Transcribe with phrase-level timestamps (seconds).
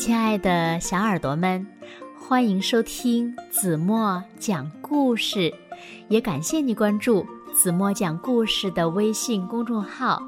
[0.00, 1.66] 亲爱的小耳朵们，
[2.18, 5.52] 欢迎收听子墨讲故事，
[6.08, 10.22] 也感谢你关注子墨讲故事的微信公众号。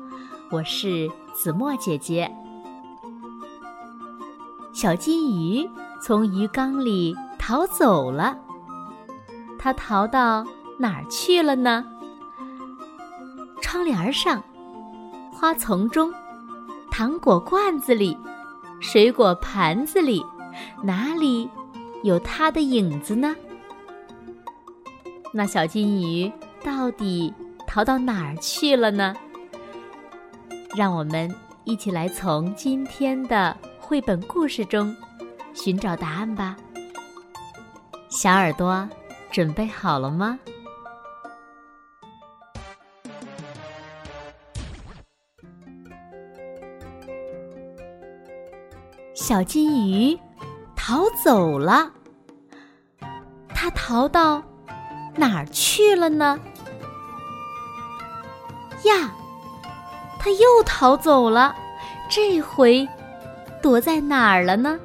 [0.51, 2.31] 我是子墨姐姐。
[4.75, 5.67] 小金鱼
[6.03, 8.37] 从鱼缸里逃走了，
[9.59, 10.47] 它逃到
[10.79, 11.83] 哪儿去了呢？
[13.63, 14.45] 窗帘上、
[15.33, 16.13] 花丛中、
[16.91, 18.15] 糖果罐子里。
[18.83, 20.23] 水果盘子里，
[20.83, 21.49] 哪里
[22.03, 23.35] 有它的影子呢？
[25.33, 26.31] 那小金鱼
[26.65, 27.33] 到底
[27.65, 29.15] 逃到哪儿去了呢？
[30.77, 31.33] 让我们
[31.63, 34.95] 一起来从今天的绘本故事中
[35.55, 36.57] 寻找答案吧。
[38.09, 38.87] 小耳朵
[39.31, 40.39] 准备好了吗？
[49.15, 50.19] 小金鱼
[50.75, 51.91] 逃走了，
[53.55, 54.43] 它逃到
[55.15, 56.41] 哪儿去了呢？
[58.85, 59.13] 呀，
[60.19, 61.55] 它又逃走了，
[62.09, 62.89] 这回
[63.61, 64.81] 躲在哪儿了呢？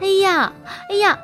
[0.00, 0.52] 哎呀，
[0.90, 1.16] 哎呀，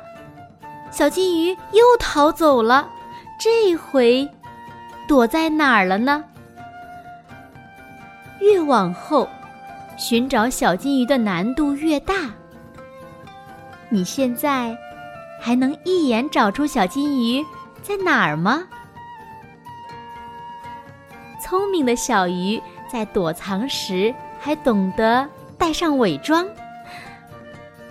[0.91, 2.89] 小金鱼又逃走了，
[3.37, 4.27] 这回
[5.09, 6.23] 躲在哪儿了呢？
[8.39, 9.27] 越往后。
[9.97, 12.13] 寻找小金鱼的难度越大，
[13.89, 14.75] 你现在
[15.39, 17.45] 还能一眼找出小金鱼
[17.81, 18.63] 在哪儿吗？
[21.41, 25.27] 聪明的小鱼在躲藏时还懂得
[25.57, 26.47] 带上伪装，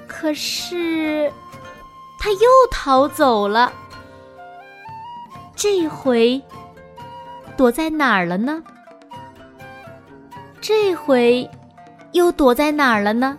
[0.06, 1.32] 可是
[2.18, 3.72] 它又逃走了。
[5.54, 6.42] 这回
[7.56, 8.62] 躲在哪儿了呢？
[10.60, 11.48] 这回。
[12.12, 13.38] 又躲在哪儿了呢？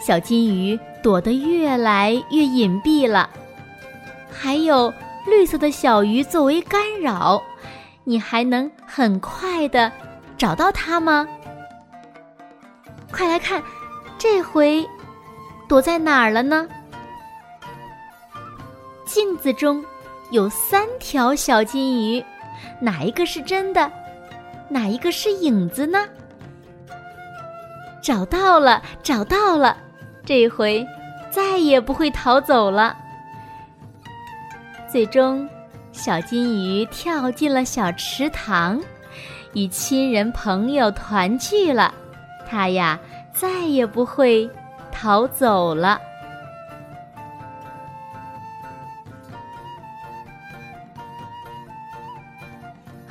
[0.00, 3.30] 小金鱼躲得越来越隐蔽了，
[4.30, 4.92] 还有
[5.26, 7.42] 绿色的小鱼作为干扰，
[8.04, 9.90] 你还能很快的
[10.36, 11.26] 找到它吗？
[13.10, 13.62] 快来看，
[14.18, 14.86] 这回
[15.68, 16.68] 躲在哪儿了呢？
[19.06, 19.82] 镜子中
[20.30, 22.24] 有三条小金鱼，
[22.80, 23.90] 哪一个是真的？
[24.68, 26.06] 哪一个是影子呢？
[28.04, 29.74] 找到了，找到了，
[30.26, 30.86] 这回
[31.30, 32.94] 再也不会逃走了。
[34.92, 35.48] 最终，
[35.90, 38.78] 小金鱼跳进了小池塘，
[39.54, 41.94] 与亲人朋友团聚了。
[42.46, 43.00] 它呀，
[43.32, 44.48] 再也不会
[44.92, 45.98] 逃走了。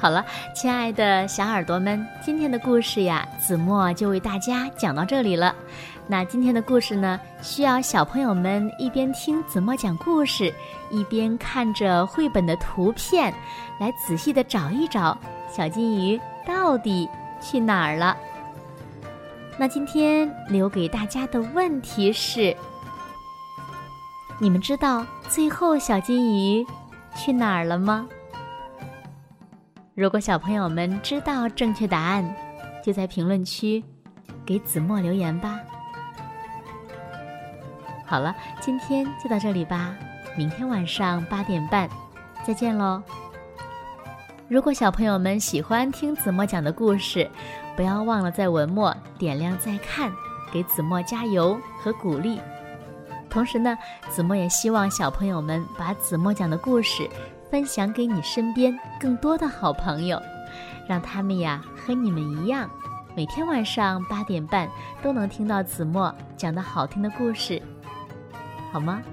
[0.03, 5.55] 好了，亲爱的小耳朵们，今天的故事呀，子墨就为大家讲到这里了。
[6.07, 10.53] 那今天的故事呢，需要小朋友们一边听子墨讲故事，
[10.91, 13.33] 一边看着绘本的图片，
[13.79, 15.17] 来仔细的找一找
[15.49, 17.07] 小金鱼到底
[17.41, 18.17] 去哪儿了。
[19.57, 22.53] 那今天留给大家的问题是：
[24.37, 26.67] 你们知道最后小金鱼
[27.15, 28.05] 去哪儿了吗？
[29.95, 32.35] 如果小朋友们知道正确答案，
[32.83, 33.83] 就在评论区
[34.43, 35.59] 给子墨留言吧。
[38.03, 39.95] 好了，今天就到这里吧，
[40.35, 41.87] 明天晚上八点半
[42.43, 43.03] 再见喽。
[44.47, 47.29] 如果小朋友们喜欢听子墨讲的故事，
[47.75, 50.11] 不要忘了在文末点亮再看，
[50.51, 52.41] 给子墨加油和鼓励。
[53.29, 53.77] 同时呢，
[54.09, 57.07] 子墨也希望小朋友们把子墨讲的故事。
[57.53, 60.19] 分享给你身边更多的好朋友，
[60.87, 62.67] 让他们呀和你们一样，
[63.15, 64.67] 每天晚上八点半
[65.03, 67.61] 都能听到子墨讲的好听的故事，
[68.71, 69.03] 好吗？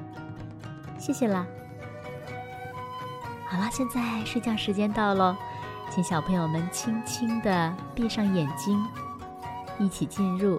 [0.97, 1.47] 谢谢啦。
[3.47, 5.37] 好了，现在睡觉时间到喽，
[5.91, 8.83] 请小朋友们轻轻的闭上眼睛，
[9.79, 10.59] 一起进入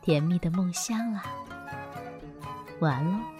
[0.00, 1.24] 甜蜜的梦乡啦。
[2.78, 3.35] 晚安喽。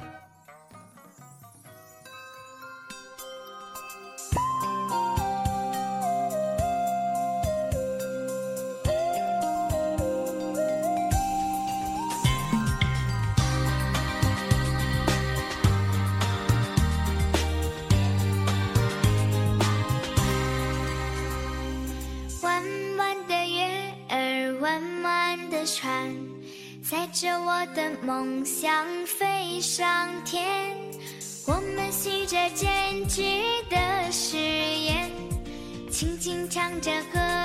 [27.56, 30.76] 我的梦想飞上天，
[31.46, 33.22] 我们许着坚持
[33.70, 35.10] 的誓言，
[35.90, 36.90] 轻轻唱着。
[37.14, 37.35] 歌。